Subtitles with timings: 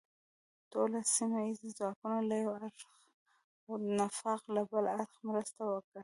[0.71, 2.89] ټول سیمه ییز ځواکونه له یو اړخه
[3.67, 5.99] او نفاق له بل اړخه مرسته وکړه.